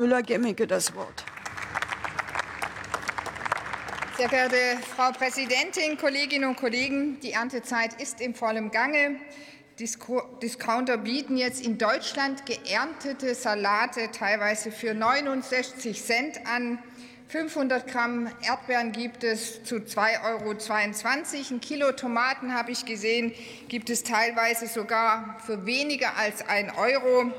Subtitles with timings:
[0.00, 1.24] Müller-Gemmicke das Wort.
[4.16, 4.56] Sehr geehrte
[4.94, 7.18] Frau Präsidentin, Kolleginnen und Kollegen!
[7.18, 9.16] Die Erntezeit ist im vollen Gange.
[10.40, 16.78] Discounter bieten jetzt in Deutschland geerntete Salate teilweise für 69 Cent an.
[17.30, 20.54] 500 Gramm Erdbeeren gibt es zu 2,22 Euro.
[21.50, 23.34] Ein Kilo Tomaten, habe ich gesehen,
[23.68, 27.30] gibt es teilweise sogar für weniger als ein Euro.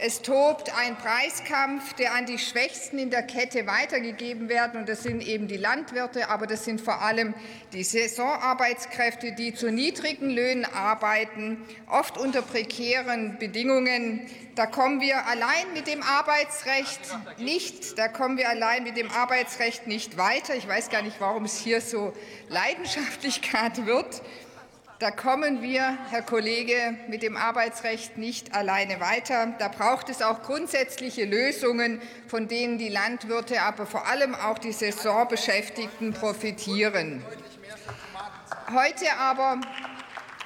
[0.00, 4.74] Es tobt ein Preiskampf, der an die Schwächsten in der Kette weitergegeben wird.
[4.74, 7.32] Und das sind eben die Landwirte, aber das sind vor allem
[7.72, 14.28] die Saisonarbeitskräfte, die zu niedrigen Löhnen arbeiten, oft unter prekären Bedingungen.
[14.56, 17.00] Da kommen wir allein mit dem Arbeitsrecht
[17.36, 20.54] nicht, da kommen wir allein mit dem Arbeitsrecht nicht weiter.
[20.54, 22.14] Ich weiß gar nicht, warum es hier so
[22.48, 24.22] Leidenschaftlichkeit wird.
[24.98, 29.54] Da kommen wir, Herr Kollege, mit dem Arbeitsrecht nicht alleine weiter.
[29.58, 34.72] Da braucht es auch grundsätzliche Lösungen, von denen die Landwirte, aber vor allem auch die
[34.72, 37.22] Saisonbeschäftigten profitieren.
[38.72, 39.60] Heute aber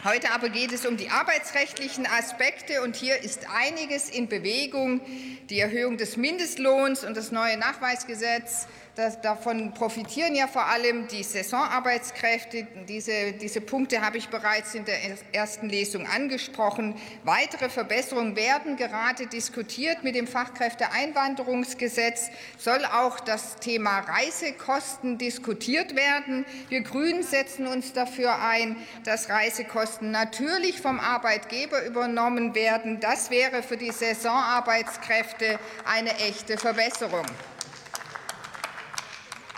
[0.03, 5.03] Heute aber geht es um die arbeitsrechtlichen Aspekte, und hier ist einiges in Bewegung.
[5.51, 8.67] Die Erhöhung des Mindestlohns und das neue Nachweisgesetz
[9.01, 12.67] das, davon profitieren ja vor allem die Saisonarbeitskräfte.
[12.87, 14.99] Diese, diese Punkte habe ich bereits in der
[15.33, 16.95] ersten Lesung angesprochen.
[17.25, 20.05] Weitere Verbesserungen werden gerade diskutiert.
[20.05, 26.45] Mit dem Fachkräfteeinwanderungsgesetz soll auch das Thema Reisekosten diskutiert werden.
[26.69, 33.01] Wir Grünen setzen uns dafür ein, dass Reisekosten natürlich vom Arbeitgeber übernommen werden.
[33.01, 37.27] Das wäre für die Saisonarbeitskräfte eine echte Verbesserung.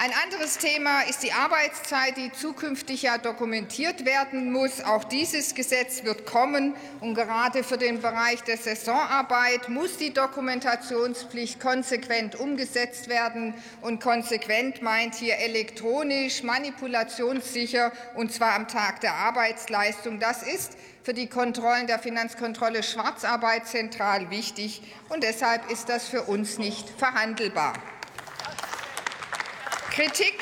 [0.05, 4.81] Ein anderes Thema ist die Arbeitszeit, die zukünftig ja dokumentiert werden muss.
[4.81, 6.75] Auch dieses Gesetz wird kommen.
[6.99, 13.55] Und gerade für den Bereich der Saisonarbeit muss die Dokumentationspflicht konsequent umgesetzt werden.
[13.81, 20.19] Und konsequent meint hier elektronisch, manipulationssicher, und zwar am Tag der Arbeitsleistung.
[20.19, 20.73] Das ist
[21.05, 24.83] für die Kontrollen der Finanzkontrolle Schwarzarbeit zentral wichtig.
[25.11, 27.75] Und deshalb ist das für uns nicht verhandelbar.
[29.95, 30.35] Kritik,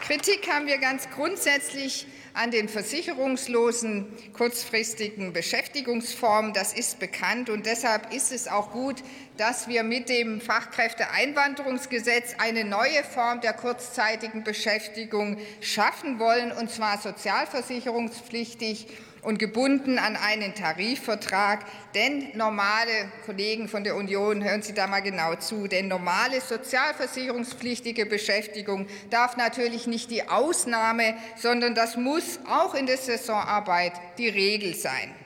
[0.00, 6.54] Kritik haben wir ganz grundsätzlich an den versicherungslosen kurzfristigen Beschäftigungsformen.
[6.54, 9.02] Das ist bekannt, und deshalb ist es auch gut,
[9.36, 16.96] dass wir mit dem Fachkräfteeinwanderungsgesetz eine neue Form der kurzzeitigen Beschäftigung schaffen wollen, und zwar
[16.96, 18.86] sozialversicherungspflichtig
[19.24, 21.64] und gebunden an einen Tarifvertrag.
[21.94, 28.06] Denn normale Kollegen von der Union, hören Sie da mal genau zu, denn normale sozialversicherungspflichtige
[28.06, 34.74] Beschäftigung darf natürlich nicht die Ausnahme, sondern das muss auch in der Saisonarbeit die Regel
[34.74, 35.23] sein.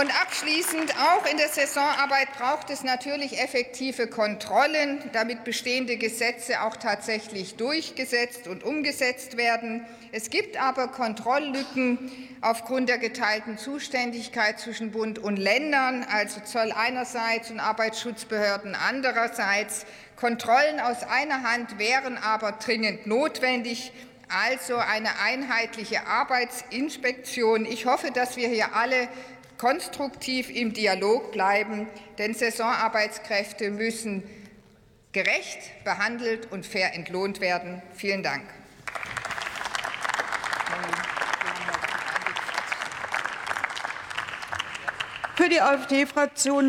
[0.00, 6.76] Und abschließend, auch in der Saisonarbeit braucht es natürlich effektive Kontrollen, damit bestehende Gesetze auch
[6.76, 9.84] tatsächlich durchgesetzt und umgesetzt werden.
[10.10, 17.50] Es gibt aber Kontrolllücken aufgrund der geteilten Zuständigkeit zwischen Bund und Ländern, also Zoll einerseits
[17.50, 19.84] und Arbeitsschutzbehörden andererseits.
[20.16, 23.92] Kontrollen aus einer Hand wären aber dringend notwendig
[24.30, 27.66] also eine einheitliche Arbeitsinspektion.
[27.66, 29.08] Ich hoffe, dass wir hier alle
[29.60, 34.22] konstruktiv im Dialog bleiben, denn Saisonarbeitskräfte müssen
[35.12, 37.82] gerecht behandelt und fair entlohnt werden.
[37.94, 38.42] Vielen Dank.
[45.36, 46.68] Für die AfD-Fraktion hat